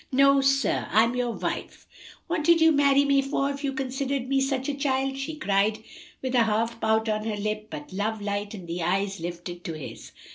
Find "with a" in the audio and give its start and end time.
6.23-6.45